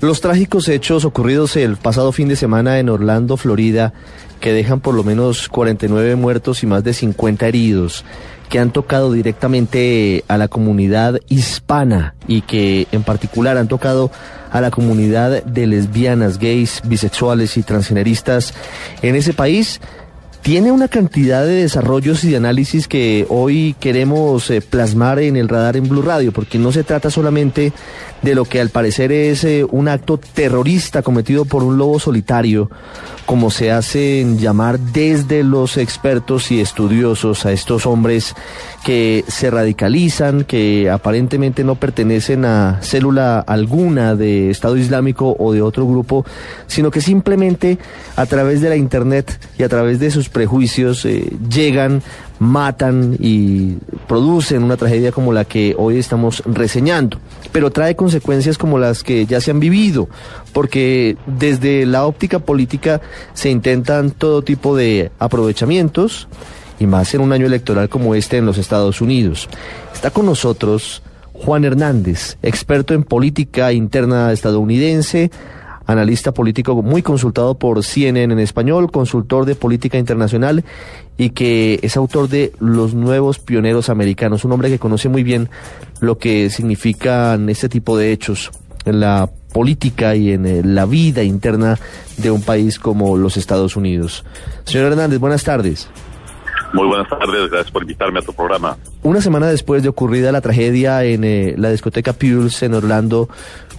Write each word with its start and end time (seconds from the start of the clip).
Los 0.00 0.20
trágicos 0.20 0.68
hechos 0.68 1.04
ocurridos 1.04 1.56
el 1.56 1.76
pasado 1.76 2.12
fin 2.12 2.28
de 2.28 2.36
semana 2.36 2.78
en 2.78 2.88
Orlando, 2.88 3.36
Florida, 3.36 3.92
que 4.38 4.52
dejan 4.52 4.78
por 4.78 4.94
lo 4.94 5.02
menos 5.02 5.48
49 5.48 6.14
muertos 6.14 6.62
y 6.62 6.68
más 6.68 6.84
de 6.84 6.94
50 6.94 7.48
heridos, 7.48 8.04
que 8.48 8.60
han 8.60 8.70
tocado 8.70 9.10
directamente 9.10 10.22
a 10.28 10.38
la 10.38 10.46
comunidad 10.46 11.18
hispana 11.28 12.14
y 12.28 12.42
que 12.42 12.86
en 12.92 13.02
particular 13.02 13.56
han 13.56 13.66
tocado 13.66 14.12
a 14.52 14.60
la 14.60 14.70
comunidad 14.70 15.42
de 15.42 15.66
lesbianas, 15.66 16.38
gays, 16.38 16.80
bisexuales 16.84 17.56
y 17.56 17.64
transgeneristas 17.64 18.54
en 19.02 19.16
ese 19.16 19.32
país, 19.32 19.80
tiene 20.42 20.72
una 20.72 20.88
cantidad 20.88 21.44
de 21.44 21.62
desarrollos 21.62 22.24
y 22.24 22.30
de 22.30 22.36
análisis 22.36 22.88
que 22.88 23.26
hoy 23.28 23.74
queremos 23.80 24.50
eh, 24.50 24.60
plasmar 24.60 25.18
en 25.18 25.36
el 25.36 25.48
radar 25.48 25.76
en 25.76 25.88
Blue 25.88 26.02
Radio, 26.02 26.32
porque 26.32 26.58
no 26.58 26.72
se 26.72 26.84
trata 26.84 27.10
solamente 27.10 27.72
de 28.22 28.34
lo 28.34 28.44
que 28.44 28.60
al 28.60 28.70
parecer 28.70 29.12
es 29.12 29.44
eh, 29.44 29.64
un 29.68 29.88
acto 29.88 30.18
terrorista 30.18 31.02
cometido 31.02 31.44
por 31.44 31.62
un 31.62 31.78
lobo 31.78 31.98
solitario, 32.00 32.70
como 33.26 33.50
se 33.50 33.70
hacen 33.70 34.38
llamar 34.38 34.78
desde 34.78 35.44
los 35.44 35.76
expertos 35.76 36.50
y 36.50 36.60
estudiosos 36.60 37.44
a 37.44 37.52
estos 37.52 37.84
hombres 37.86 38.34
que 38.84 39.24
se 39.28 39.50
radicalizan, 39.50 40.44
que 40.44 40.88
aparentemente 40.90 41.62
no 41.62 41.74
pertenecen 41.74 42.44
a 42.44 42.78
célula 42.80 43.40
alguna 43.40 44.14
de 44.14 44.50
Estado 44.50 44.76
Islámico 44.76 45.36
o 45.38 45.52
de 45.52 45.62
otro 45.62 45.86
grupo, 45.86 46.24
sino 46.66 46.90
que 46.90 47.00
simplemente 47.00 47.78
a 48.16 48.26
través 48.26 48.60
de 48.60 48.70
la 48.70 48.76
Internet 48.76 49.38
y 49.58 49.62
a 49.62 49.68
través 49.68 50.00
de 50.00 50.10
sus 50.10 50.27
prejuicios 50.28 51.04
eh, 51.04 51.30
llegan 51.50 52.02
matan 52.38 53.16
y 53.18 53.76
producen 54.06 54.62
una 54.62 54.76
tragedia 54.76 55.12
como 55.12 55.32
la 55.32 55.44
que 55.44 55.74
hoy 55.76 55.98
estamos 55.98 56.42
reseñando. 56.46 57.18
Pero 57.52 57.70
trae 57.70 57.96
consecuencias 57.96 58.58
como 58.58 58.78
las 58.78 59.02
que 59.02 59.26
ya 59.26 59.40
se 59.40 59.50
han 59.50 59.60
vivido, 59.60 60.08
porque 60.52 61.16
desde 61.26 61.86
la 61.86 62.06
óptica 62.06 62.38
política 62.38 63.00
se 63.34 63.50
intentan 63.50 64.10
todo 64.10 64.42
tipo 64.42 64.76
de 64.76 65.10
aprovechamientos, 65.18 66.28
y 66.80 66.86
más 66.86 67.12
en 67.14 67.20
un 67.20 67.32
año 67.32 67.46
electoral 67.46 67.88
como 67.88 68.14
este 68.14 68.36
en 68.36 68.46
los 68.46 68.58
Estados 68.58 69.00
Unidos. 69.00 69.48
Está 69.92 70.10
con 70.10 70.26
nosotros 70.26 71.02
Juan 71.32 71.64
Hernández, 71.64 72.36
experto 72.42 72.94
en 72.94 73.04
política 73.04 73.72
interna 73.72 74.32
estadounidense, 74.32 75.30
analista 75.88 76.32
político 76.32 76.80
muy 76.82 77.02
consultado 77.02 77.58
por 77.58 77.82
CNN 77.82 78.32
en 78.32 78.38
español, 78.38 78.92
consultor 78.92 79.46
de 79.46 79.54
política 79.54 79.98
internacional 79.98 80.62
y 81.16 81.30
que 81.30 81.80
es 81.82 81.96
autor 81.96 82.28
de 82.28 82.52
Los 82.60 82.94
Nuevos 82.94 83.38
Pioneros 83.38 83.88
Americanos, 83.88 84.44
un 84.44 84.52
hombre 84.52 84.68
que 84.68 84.78
conoce 84.78 85.08
muy 85.08 85.22
bien 85.22 85.48
lo 86.00 86.18
que 86.18 86.50
significan 86.50 87.48
este 87.48 87.70
tipo 87.70 87.96
de 87.96 88.12
hechos 88.12 88.50
en 88.84 89.00
la 89.00 89.30
política 89.52 90.14
y 90.14 90.32
en 90.32 90.46
eh, 90.46 90.62
la 90.62 90.84
vida 90.84 91.22
interna 91.22 91.78
de 92.18 92.30
un 92.30 92.42
país 92.42 92.78
como 92.78 93.16
los 93.16 93.38
Estados 93.38 93.74
Unidos. 93.74 94.24
Señor 94.64 94.92
Hernández, 94.92 95.18
buenas 95.18 95.42
tardes. 95.42 95.88
Muy 96.74 96.86
buenas 96.86 97.08
tardes, 97.08 97.50
gracias 97.50 97.70
por 97.70 97.82
invitarme 97.82 98.18
a 98.18 98.22
tu 98.22 98.34
programa. 98.34 98.76
Una 99.02 99.22
semana 99.22 99.46
después 99.46 99.82
de 99.82 99.88
ocurrida 99.88 100.32
la 100.32 100.42
tragedia 100.42 101.02
en 101.02 101.24
eh, 101.24 101.54
la 101.56 101.70
discoteca 101.70 102.12
Pulse 102.12 102.66
en 102.66 102.74
Orlando, 102.74 103.30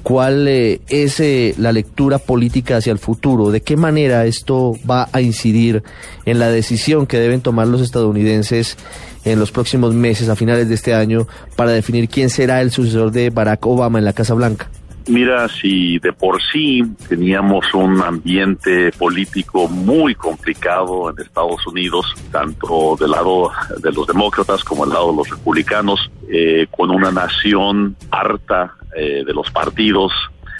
¿cuál 0.03 0.47
eh, 0.47 0.81
es 0.89 1.19
eh, 1.19 1.53
la 1.57 1.71
lectura 1.71 2.19
política 2.19 2.77
hacia 2.77 2.91
el 2.91 2.99
futuro? 2.99 3.51
¿De 3.51 3.61
qué 3.61 3.77
manera 3.77 4.25
esto 4.25 4.73
va 4.89 5.07
a 5.11 5.21
incidir 5.21 5.83
en 6.25 6.39
la 6.39 6.49
decisión 6.49 7.07
que 7.07 7.19
deben 7.19 7.41
tomar 7.41 7.67
los 7.67 7.81
estadounidenses 7.81 8.77
en 9.25 9.39
los 9.39 9.51
próximos 9.51 9.93
meses, 9.93 10.29
a 10.29 10.35
finales 10.35 10.69
de 10.69 10.75
este 10.75 10.93
año, 10.93 11.27
para 11.55 11.71
definir 11.71 12.09
quién 12.09 12.29
será 12.29 12.61
el 12.61 12.71
sucesor 12.71 13.11
de 13.11 13.29
Barack 13.29 13.65
Obama 13.65 13.99
en 13.99 14.05
la 14.05 14.13
Casa 14.13 14.33
Blanca? 14.33 14.69
Mira, 15.09 15.47
si 15.47 15.97
de 15.97 16.13
por 16.13 16.39
sí 16.51 16.83
teníamos 17.07 17.73
un 17.73 17.99
ambiente 17.99 18.91
político 18.91 19.67
muy 19.67 20.13
complicado 20.13 21.09
en 21.09 21.19
Estados 21.19 21.65
Unidos, 21.65 22.13
tanto 22.31 22.95
del 22.99 23.09
lado 23.09 23.49
de 23.81 23.91
los 23.91 24.05
demócratas 24.05 24.63
como 24.63 24.85
del 24.85 24.93
lado 24.93 25.09
de 25.09 25.17
los 25.17 25.29
republicanos, 25.31 26.11
eh, 26.29 26.67
con 26.69 26.91
una 26.91 27.11
nación 27.11 27.95
harta 28.11 28.75
eh, 28.95 29.23
de 29.25 29.33
los 29.33 29.49
partidos, 29.51 30.11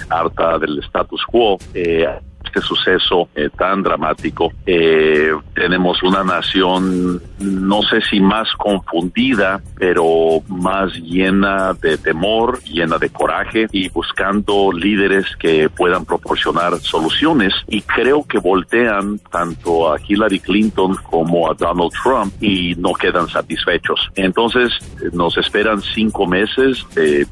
harta 0.09 0.57
del 0.57 0.79
status 0.79 1.23
quo, 1.25 1.57
eh, 1.73 2.07
este 2.49 2.61
suceso 2.61 3.29
eh, 3.35 3.49
tan 3.55 3.83
dramático. 3.83 4.51
Eh, 4.65 5.31
tenemos 5.53 6.01
una 6.03 6.23
nación, 6.23 7.21
no 7.39 7.81
sé 7.83 8.01
si 8.01 8.19
más 8.19 8.51
confundida, 8.57 9.61
pero 9.77 10.41
más 10.47 10.93
llena 10.95 11.73
de 11.73 11.97
temor, 11.97 12.61
llena 12.63 12.97
de 12.97 13.09
coraje 13.09 13.67
y 13.71 13.89
buscando 13.89 14.71
líderes 14.71 15.25
que 15.37 15.69
puedan 15.69 16.05
proporcionar 16.05 16.77
soluciones. 16.79 17.53
Y 17.67 17.81
creo 17.81 18.23
que 18.23 18.39
voltean 18.39 19.19
tanto 19.31 19.91
a 19.91 19.97
Hillary 20.05 20.39
Clinton 20.39 20.95
como 21.09 21.49
a 21.49 21.53
Donald 21.53 21.91
Trump 22.03 22.33
y 22.41 22.75
no 22.75 22.93
quedan 22.93 23.27
satisfechos. 23.27 24.09
Entonces 24.15 24.71
nos 25.13 25.37
esperan 25.37 25.81
cinco 25.81 26.25
meses 26.25 26.85
de, 26.95 27.27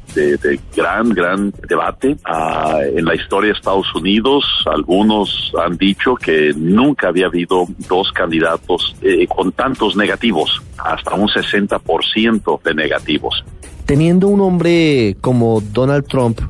gran, 0.76 1.10
gran 1.10 1.52
debate 1.68 2.16
ah, 2.24 2.80
en 2.94 3.04
la 3.04 3.14
historia 3.14 3.52
de 3.52 3.58
Estados 3.58 3.92
Unidos. 3.94 4.44
Algunos 4.66 5.07
algunos 5.08 5.52
han 5.58 5.76
dicho 5.76 6.14
que 6.14 6.52
nunca 6.54 7.08
había 7.08 7.26
habido 7.26 7.66
dos 7.88 8.12
candidatos 8.12 8.94
eh, 9.02 9.26
con 9.26 9.52
tantos 9.52 9.96
negativos, 9.96 10.62
hasta 10.76 11.14
un 11.14 11.28
60% 11.28 12.62
de 12.62 12.74
negativos. 12.74 13.44
Teniendo 13.86 14.28
un 14.28 14.40
hombre 14.40 15.16
como 15.20 15.60
Donald 15.60 16.06
Trump, 16.06 16.40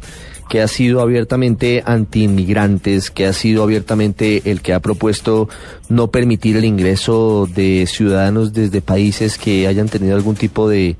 que 0.49 0.61
ha 0.61 0.67
sido 0.67 1.01
abiertamente 1.01 1.83
anti-inmigrantes, 1.85 3.11
que 3.11 3.27
ha 3.27 3.33
sido 3.33 3.63
abiertamente 3.63 4.51
el 4.51 4.61
que 4.61 4.73
ha 4.73 4.81
propuesto 4.81 5.49
no 5.89 6.11
permitir 6.11 6.57
el 6.57 6.65
ingreso 6.65 7.47
de 7.55 7.87
ciudadanos 7.87 8.53
desde 8.53 8.81
países 8.81 9.39
que 9.39 9.69
hayan 9.69 9.89
tenido 9.89 10.17
algún 10.17 10.37
tipo 10.37 10.69
de, 10.69 10.97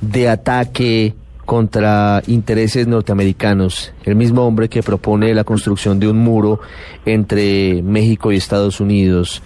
de 0.00 0.28
ataque 0.28 1.14
contra 1.52 2.22
intereses 2.28 2.86
norteamericanos, 2.86 3.92
el 4.04 4.14
mismo 4.16 4.46
hombre 4.46 4.70
que 4.70 4.82
propone 4.82 5.34
la 5.34 5.44
construcción 5.44 6.00
de 6.00 6.08
un 6.08 6.16
muro 6.16 6.60
entre 7.04 7.82
México 7.82 8.32
y 8.32 8.38
Estados 8.38 8.80
Unidos. 8.80 9.42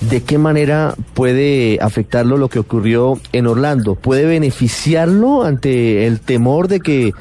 ¿De 0.00 0.22
qué 0.22 0.38
manera 0.38 0.94
puede 1.14 1.78
afectarlo 1.82 2.36
lo 2.36 2.48
que 2.48 2.60
ocurrió 2.60 3.20
en 3.32 3.48
Orlando? 3.48 3.96
¿Puede 3.96 4.26
beneficiarlo 4.26 5.42
ante 5.42 6.06
el 6.06 6.20
temor 6.20 6.68
de 6.68 6.78
que 6.78 7.12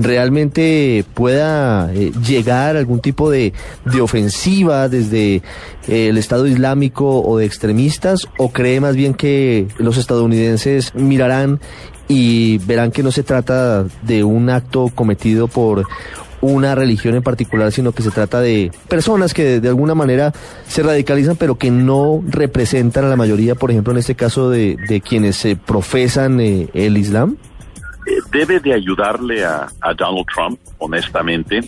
realmente 0.00 1.04
pueda 1.14 1.94
eh, 1.94 2.10
llegar 2.26 2.76
algún 2.76 2.98
tipo 2.98 3.30
de, 3.30 3.52
de 3.84 4.00
ofensiva 4.00 4.88
desde 4.88 5.36
eh, 5.36 6.08
el 6.08 6.18
Estado 6.18 6.48
Islámico 6.48 7.22
o 7.22 7.38
de 7.38 7.46
extremistas? 7.46 8.28
¿O 8.36 8.50
cree 8.50 8.80
más 8.80 8.96
bien 8.96 9.14
que 9.14 9.68
los 9.78 9.96
estadounidenses 9.96 10.92
mirarán 10.96 11.60
y 12.08 12.58
verán 12.58 12.90
que 12.90 13.04
no 13.04 13.12
se 13.12 13.22
trata 13.22 13.86
de 14.02 14.24
un 14.24 14.50
acto 14.50 14.90
cometido 14.92 15.46
por 15.46 15.86
una 16.44 16.74
religión 16.74 17.14
en 17.14 17.22
particular, 17.22 17.72
sino 17.72 17.92
que 17.92 18.02
se 18.02 18.10
trata 18.10 18.40
de 18.40 18.70
personas 18.88 19.34
que 19.34 19.60
de, 19.60 19.68
alguna 19.68 19.94
manera 19.94 20.32
se 20.66 20.82
radicalizan, 20.82 21.36
pero 21.36 21.56
que 21.56 21.70
no 21.70 22.22
representan 22.26 23.06
a 23.06 23.08
la 23.08 23.16
mayoría, 23.16 23.54
por 23.54 23.70
ejemplo, 23.70 23.92
en 23.92 23.98
este 23.98 24.14
caso 24.14 24.50
de, 24.50 25.02
quienes 25.04 25.36
se 25.36 25.56
profesan 25.56 26.40
eh, 26.40 26.68
el 26.74 26.96
Islam? 26.96 27.36
Eh, 28.06 28.18
debe 28.30 28.60
de 28.60 28.74
ayudarle 28.74 29.44
a, 29.44 29.68
Donald 29.96 30.26
Trump, 30.34 30.58
honestamente. 30.78 31.60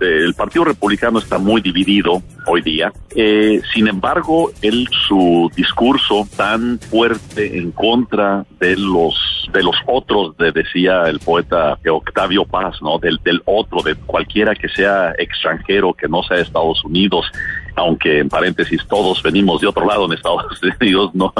el 0.00 0.34
Partido 0.34 0.64
Republicano 0.64 1.18
está 1.18 1.38
muy 1.38 1.60
dividido 1.60 2.22
hoy 2.46 2.60
día. 2.62 2.92
Eh, 3.14 3.60
sin 3.72 3.88
embargo, 3.88 4.52
él, 4.60 4.88
su 5.08 5.50
discurso 5.56 6.28
tan 6.36 6.78
fuerte 6.78 7.58
en 7.58 7.72
contra 7.72 8.44
de 8.60 8.76
los 8.76 9.33
de 9.52 9.62
los 9.62 9.76
otros, 9.86 10.36
de, 10.36 10.52
decía 10.52 11.04
el 11.04 11.18
poeta 11.18 11.78
Octavio 11.90 12.44
Paz, 12.44 12.76
¿no? 12.82 12.98
Del, 12.98 13.18
del 13.24 13.42
otro, 13.44 13.82
de 13.82 13.94
cualquiera 13.94 14.54
que 14.54 14.68
sea 14.68 15.12
extranjero, 15.18 15.92
que 15.92 16.08
no 16.08 16.22
sea 16.22 16.38
Estados 16.38 16.84
Unidos, 16.84 17.26
aunque 17.76 18.20
en 18.20 18.28
paréntesis 18.28 18.80
todos 18.88 19.22
venimos 19.22 19.60
de 19.60 19.66
otro 19.66 19.86
lado 19.86 20.06
en 20.06 20.12
Estados 20.12 20.44
Unidos, 20.80 21.10
no 21.14 21.32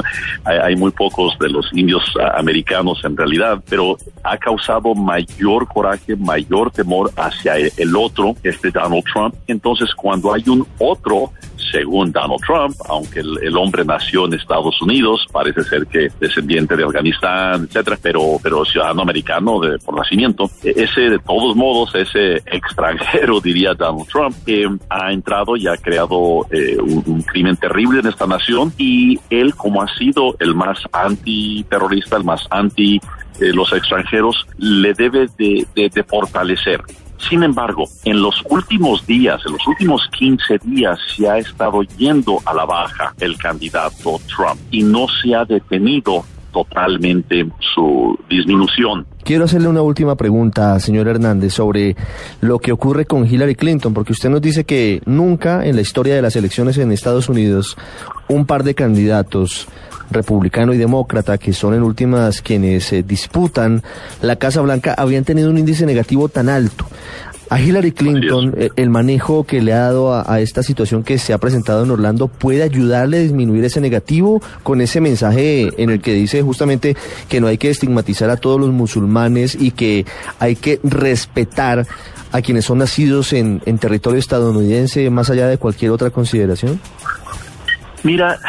hay, 0.43 0.75
muy 0.75 0.91
pocos 0.91 1.37
de 1.39 1.49
los 1.49 1.71
indios 1.73 2.03
americanos 2.35 3.03
en 3.03 3.15
realidad, 3.15 3.63
pero 3.69 3.97
ha 4.23 4.37
causado 4.37 4.93
mayor 4.93 5.67
coraje, 5.67 6.15
mayor 6.15 6.71
temor 6.71 7.11
hacia 7.15 7.55
el 7.55 7.95
otro, 7.95 8.35
este 8.43 8.71
Donald 8.71 9.03
Trump. 9.11 9.35
Entonces, 9.47 9.93
cuando 9.95 10.33
hay 10.33 10.43
un 10.47 10.67
otro 10.79 11.31
según 11.71 12.11
Donald 12.11 12.41
Trump, 12.45 12.75
aunque 12.87 13.19
el, 13.19 13.55
hombre 13.57 13.85
nació 13.85 14.25
en 14.25 14.33
Estados 14.33 14.81
Unidos, 14.81 15.25
parece 15.31 15.63
ser 15.63 15.87
que 15.87 16.09
descendiente 16.19 16.75
de 16.75 16.83
Afganistán, 16.83 17.65
etcétera, 17.65 17.97
pero, 18.01 18.37
pero 18.41 18.65
ciudadano 18.65 19.01
americano 19.01 19.59
de, 19.59 19.77
por 19.79 19.95
nacimiento, 19.95 20.49
e, 20.63 20.73
ese 20.75 21.01
de 21.09 21.19
todos 21.19 21.55
modos, 21.55 21.93
ese 21.95 22.35
extranjero, 22.45 23.39
diría 23.43 23.73
Donald 23.73 24.07
Trump, 24.07 24.35
que 24.45 24.69
ha 24.89 25.11
entrado 25.11 25.55
y 25.55 25.67
ha 25.67 25.77
creado 25.77 26.45
eh, 26.51 26.77
un, 26.79 27.21
crimen 27.23 27.55
terrible 27.57 27.99
en 27.99 28.07
esta 28.07 28.27
nación 28.27 28.71
y 28.77 29.19
él, 29.29 29.55
como 29.55 29.81
ha 29.81 29.87
sido 29.97 30.35
el 30.39 30.53
más 30.53 30.77
antiterrorista, 30.91 32.17
el 32.17 32.23
más 32.23 32.45
anti 32.49 32.99
eh, 33.39 33.51
los 33.53 33.71
extranjeros, 33.73 34.45
le 34.57 34.93
debe 34.93 35.27
de, 35.37 35.65
de, 35.75 35.89
de 35.89 36.03
fortalecer 36.03 36.81
Sin 37.17 37.43
embargo, 37.43 37.85
en 38.03 38.21
los 38.21 38.35
últimos 38.49 39.05
días, 39.05 39.41
en 39.45 39.53
los 39.53 39.67
últimos 39.67 40.07
15 40.17 40.59
días, 40.63 40.99
se 41.15 41.27
ha 41.27 41.37
estado 41.37 41.81
yendo 41.97 42.39
a 42.45 42.53
la 42.53 42.65
baja 42.65 43.13
el 43.19 43.37
candidato 43.37 44.19
Trump 44.27 44.59
y 44.71 44.83
no 44.83 45.07
se 45.21 45.33
ha 45.33 45.45
detenido 45.45 46.23
totalmente 46.55 47.45
su 47.59 48.17
disminución. 48.29 49.05
Quiero 49.23 49.43
hacerle 49.43 49.67
una 49.67 49.81
última 49.81 50.15
pregunta, 50.15 50.79
señor 50.79 51.09
Hernández, 51.09 51.53
sobre 51.53 51.97
lo 52.39 52.59
que 52.59 52.71
ocurre 52.71 53.05
con 53.05 53.25
Hillary 53.25 53.55
Clinton, 53.55 53.93
porque 53.93 54.13
usted 54.13 54.29
nos 54.29 54.41
dice 54.41 54.63
que 54.63 55.01
nunca 55.05 55.65
en 55.65 55.75
la 55.75 55.81
historia 55.81 56.15
de 56.15 56.21
las 56.21 56.37
elecciones 56.37 56.77
en 56.77 56.93
Estados 56.93 57.27
Unidos 57.27 57.75
un 58.29 58.45
par 58.45 58.63
de 58.63 58.73
candidatos 58.73 59.67
republicano 60.11 60.73
y 60.73 60.77
demócrata, 60.77 61.37
que 61.37 61.53
son 61.53 61.73
en 61.73 61.83
últimas 61.83 62.41
quienes 62.41 62.85
se 62.85 63.03
disputan 63.03 63.83
la 64.21 64.35
Casa 64.35 64.61
Blanca, 64.61 64.93
habían 64.97 65.23
tenido 65.23 65.49
un 65.49 65.57
índice 65.57 65.85
negativo 65.85 66.29
tan 66.29 66.49
alto. 66.49 66.85
A 67.49 67.61
Hillary 67.61 67.91
Clinton, 67.91 68.55
eh, 68.57 68.69
el 68.75 68.89
manejo 68.89 69.43
que 69.43 69.61
le 69.61 69.71
ha 69.73 69.81
dado 69.81 70.15
a, 70.15 70.39
esta 70.39 70.63
situación 70.63 71.03
que 71.03 71.19
se 71.19 71.31
ha 71.31 71.37
presentado 71.37 71.83
en 71.83 71.91
Orlando 71.91 72.27
puede 72.27 72.63
ayudarle 72.63 73.17
a 73.17 73.19
disminuir 73.19 73.63
ese 73.63 73.81
negativo 73.81 74.41
con 74.63 74.81
ese 74.81 74.99
mensaje 74.99 75.69
en 75.77 75.91
el 75.91 76.01
que 76.01 76.13
dice 76.13 76.41
justamente 76.41 76.97
que 77.29 77.39
no 77.39 77.47
hay 77.47 77.59
que 77.59 77.69
estigmatizar 77.69 78.31
a 78.31 78.37
todos 78.37 78.59
los 78.59 78.71
musulmanes 78.71 79.55
y 79.59 79.71
que 79.71 80.05
hay 80.39 80.55
que 80.55 80.79
respetar 80.83 81.85
a 82.31 82.41
quienes 82.41 82.65
son 82.65 82.79
nacidos 82.79 83.31
en, 83.31 83.61
en 83.65 83.77
territorio 83.77 84.19
estadounidense 84.19 85.07
más 85.11 85.29
allá 85.29 85.47
de 85.47 85.59
cualquier 85.59 85.91
otra 85.91 86.09
consideración? 86.09 86.79
Mira, 88.03 88.39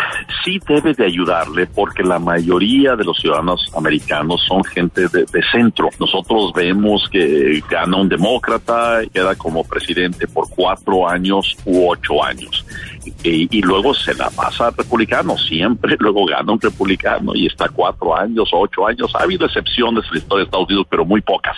sí 0.47 0.61
debe 0.67 0.95
de 0.95 1.05
ayudarle 1.05 1.67
porque 1.67 2.05
la 2.05 2.21
mayoría 2.21 2.95
de 2.95 3.05
los 3.05 3.19
ciudadanos 3.19 3.69
americanos 3.77 4.41
son 4.47 4.63
gente 4.65 5.09
de, 5.09 5.27
centro. 5.51 5.91
Nosotros 5.99 6.53
vemos 6.55 7.09
que 7.11 7.61
gana 7.69 7.97
un 7.97 8.09
demócrata, 8.09 9.03
y 9.03 9.09
queda 9.09 9.35
como 9.35 9.65
presidente 9.65 10.29
por 10.29 10.49
cuatro 10.49 11.09
años 11.09 11.57
u 11.65 11.91
ocho 11.91 12.23
años. 12.23 12.65
Y, 13.23 13.61
luego 13.63 13.95
se 13.95 14.15
la 14.15 14.31
pasa 14.31 14.69
al 14.69 14.77
republicano, 14.77 15.37
siempre 15.37 15.97
luego 16.01 16.25
gana 16.27 16.53
un 16.53 16.61
republicano 16.61 17.33
y 17.35 17.47
está 17.47 17.69
cuatro 17.69 18.17
años, 18.17 18.49
ocho 18.53 18.87
años. 18.87 19.11
Ha 19.15 19.23
habido 19.23 19.47
excepciones 19.47 20.05
en 20.07 20.13
la 20.13 20.19
historia 20.19 20.39
de 20.39 20.45
Estados 20.45 20.69
Unidos, 20.69 20.87
pero 20.91 21.05
muy 21.05 21.21
pocas. 21.21 21.57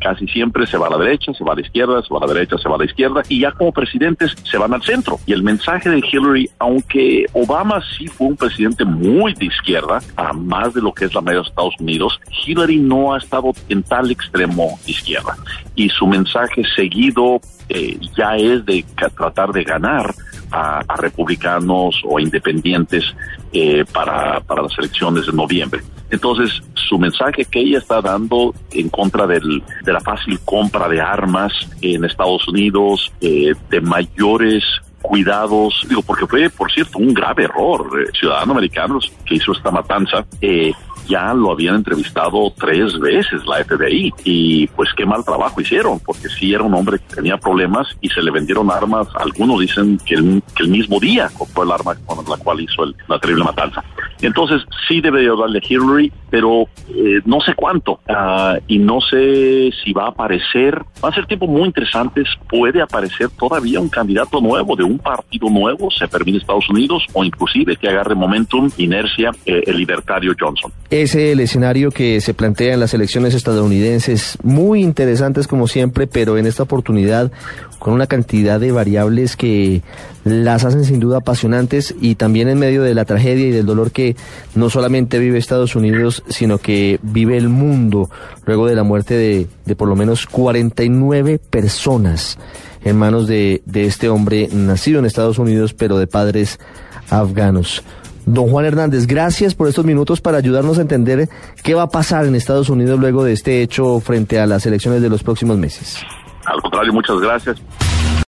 Casi 0.00 0.26
siempre 0.28 0.66
se 0.66 0.76
va 0.76 0.86
a 0.86 0.90
la 0.90 0.98
derecha, 0.98 1.32
se 1.34 1.44
va 1.44 1.52
a 1.52 1.56
la 1.56 1.62
izquierda, 1.62 2.02
se 2.02 2.12
va 2.12 2.20
a 2.22 2.26
la 2.26 2.34
derecha, 2.34 2.58
se 2.58 2.68
va 2.68 2.76
a 2.76 2.78
la 2.78 2.84
izquierda 2.84 3.22
y 3.28 3.40
ya 3.40 3.52
como 3.52 3.72
presidentes 3.72 4.34
se 4.44 4.58
van 4.58 4.74
al 4.74 4.82
centro. 4.82 5.18
Y 5.26 5.32
el 5.32 5.42
mensaje 5.42 5.90
de 5.90 5.98
Hillary, 5.98 6.50
aunque 6.58 7.26
Obama 7.32 7.82
sí 7.96 8.06
fue 8.06 8.28
un 8.28 8.36
presidente 8.36 8.84
muy 8.84 9.34
de 9.34 9.46
izquierda, 9.46 10.00
a 10.16 10.32
más 10.32 10.74
de 10.74 10.82
lo 10.82 10.92
que 10.92 11.06
es 11.06 11.14
la 11.14 11.20
mayoría 11.20 11.42
de 11.42 11.48
Estados 11.48 11.74
Unidos, 11.80 12.20
Hillary 12.46 12.78
no 12.78 13.14
ha 13.14 13.18
estado 13.18 13.52
en 13.68 13.82
tal 13.82 14.10
extremo 14.10 14.78
izquierda. 14.86 15.36
Y 15.74 15.88
su 15.88 16.06
mensaje 16.06 16.62
seguido 16.74 17.40
eh, 17.68 17.98
ya 18.16 18.36
es 18.36 18.64
de 18.64 18.84
tratar 19.16 19.52
de 19.52 19.64
ganar 19.64 20.14
a, 20.50 20.82
republicanos 20.98 22.02
o 22.04 22.18
independientes 22.18 23.04
eh, 23.52 23.84
para, 23.92 24.40
para 24.40 24.62
las 24.62 24.78
elecciones 24.78 25.26
de 25.26 25.32
noviembre. 25.32 25.82
Entonces, 26.10 26.62
su 26.74 26.98
mensaje 26.98 27.44
que 27.44 27.60
ella 27.60 27.78
está 27.78 28.00
dando 28.00 28.54
en 28.72 28.88
contra 28.88 29.26
del, 29.26 29.62
de 29.84 29.92
la 29.92 30.00
fácil 30.00 30.38
compra 30.44 30.88
de 30.88 31.00
armas 31.00 31.52
en 31.82 32.04
Estados 32.04 32.48
Unidos, 32.48 33.12
eh, 33.20 33.54
de 33.68 33.80
mayores 33.80 34.64
cuidados, 35.02 35.86
digo, 35.88 36.02
porque 36.02 36.26
fue, 36.26 36.50
por 36.50 36.72
cierto, 36.72 36.98
un 36.98 37.14
grave 37.14 37.44
error, 37.44 37.88
eh, 38.00 38.10
ciudadanos 38.18 38.56
americanos 38.56 39.12
que 39.24 39.36
hizo 39.36 39.52
esta 39.52 39.70
matanza, 39.70 40.26
eh, 40.40 40.72
ya 41.08 41.32
lo 41.34 41.52
habían 41.52 41.76
entrevistado 41.76 42.52
tres 42.58 42.98
veces 42.98 43.44
la 43.46 43.64
FBI 43.64 44.12
y 44.24 44.66
pues 44.68 44.90
qué 44.96 45.06
mal 45.06 45.24
trabajo 45.24 45.60
hicieron, 45.60 45.98
porque 46.00 46.28
sí 46.28 46.52
era 46.52 46.62
un 46.62 46.74
hombre 46.74 46.98
que 46.98 47.16
tenía 47.16 47.36
problemas 47.38 47.88
y 48.00 48.08
se 48.08 48.22
le 48.22 48.30
vendieron 48.30 48.70
armas, 48.70 49.08
algunos 49.14 49.60
dicen 49.60 49.98
que 50.04 50.14
el, 50.14 50.42
que 50.54 50.64
el 50.64 50.70
mismo 50.70 51.00
día 51.00 51.30
compró 51.36 51.62
el 51.62 51.72
arma 51.72 51.94
con 52.06 52.24
la 52.28 52.36
cual 52.36 52.60
hizo 52.60 52.84
el, 52.84 52.94
la 53.08 53.18
terrible 53.18 53.44
matanza. 53.44 53.82
Entonces 54.22 54.62
sí 54.88 55.00
debe 55.00 55.26
darle 55.26 55.60
Hillary, 55.66 56.12
pero 56.30 56.68
eh, 56.88 57.20
no 57.24 57.40
sé 57.40 57.54
cuánto. 57.54 58.00
Ah, 58.08 58.58
y 58.66 58.78
no 58.78 59.00
sé 59.00 59.70
si 59.82 59.92
va 59.92 60.06
a 60.06 60.08
aparecer, 60.08 60.82
va 61.02 61.08
a 61.08 61.14
ser 61.14 61.26
tiempo 61.26 61.46
muy 61.46 61.66
interesantes, 61.66 62.26
puede 62.48 62.82
aparecer 62.82 63.28
todavía 63.30 63.80
un 63.80 63.88
candidato 63.88 64.40
nuevo 64.40 64.76
de 64.76 64.84
un 64.84 64.98
partido 64.98 65.48
nuevo, 65.48 65.90
se 65.90 66.08
permite 66.08 66.38
Estados 66.38 66.68
Unidos 66.70 67.04
o 67.12 67.24
inclusive 67.24 67.76
que 67.76 67.88
agarre 67.88 68.14
momentum, 68.14 68.70
inercia, 68.78 69.30
eh, 69.46 69.62
el 69.66 69.76
libertario 69.76 70.34
Johnson. 70.38 70.72
Ese 70.90 71.28
es 71.28 71.32
el 71.32 71.40
escenario 71.40 71.90
que 71.90 72.20
se 72.20 72.34
plantea 72.34 72.74
en 72.74 72.80
las 72.80 72.94
elecciones 72.94 73.34
estadounidenses, 73.34 74.38
muy 74.42 74.82
interesantes 74.82 75.46
como 75.46 75.66
siempre, 75.68 76.06
pero 76.06 76.38
en 76.38 76.46
esta 76.46 76.62
oportunidad 76.62 77.30
con 77.78 77.94
una 77.94 78.06
cantidad 78.06 78.58
de 78.58 78.72
variables 78.72 79.36
que 79.36 79.82
las 80.24 80.64
hacen 80.64 80.84
sin 80.84 81.00
duda 81.00 81.18
apasionantes 81.18 81.94
y 82.00 82.16
también 82.16 82.48
en 82.48 82.58
medio 82.58 82.82
de 82.82 82.94
la 82.94 83.04
tragedia 83.04 83.46
y 83.46 83.50
del 83.50 83.66
dolor 83.66 83.90
que 83.90 84.16
no 84.54 84.68
solamente 84.70 85.18
vive 85.18 85.38
Estados 85.38 85.76
Unidos, 85.76 86.22
sino 86.28 86.58
que 86.58 86.98
vive 87.02 87.36
el 87.36 87.48
mundo 87.48 88.10
luego 88.44 88.66
de 88.66 88.74
la 88.74 88.82
muerte 88.82 89.14
de, 89.14 89.46
de 89.64 89.76
por 89.76 89.88
lo 89.88 89.96
menos 89.96 90.26
49 90.26 91.38
personas 91.38 92.38
en 92.84 92.96
manos 92.96 93.26
de, 93.26 93.62
de 93.64 93.86
este 93.86 94.08
hombre 94.08 94.48
nacido 94.52 94.98
en 94.98 95.06
Estados 95.06 95.38
Unidos, 95.38 95.74
pero 95.74 95.98
de 95.98 96.06
padres 96.06 96.58
afganos. 97.10 97.82
Don 98.26 98.50
Juan 98.50 98.66
Hernández, 98.66 99.06
gracias 99.06 99.54
por 99.54 99.68
estos 99.68 99.86
minutos 99.86 100.20
para 100.20 100.36
ayudarnos 100.36 100.76
a 100.78 100.82
entender 100.82 101.30
qué 101.62 101.74
va 101.74 101.84
a 101.84 101.88
pasar 101.88 102.26
en 102.26 102.34
Estados 102.34 102.68
Unidos 102.68 103.00
luego 103.00 103.24
de 103.24 103.32
este 103.32 103.62
hecho 103.62 104.00
frente 104.00 104.38
a 104.38 104.46
las 104.46 104.66
elecciones 104.66 105.00
de 105.00 105.08
los 105.08 105.22
próximos 105.22 105.56
meses. 105.56 105.96
Al 106.48 106.62
contrario, 106.62 106.92
muchas 106.92 107.18
gracias. 107.20 107.60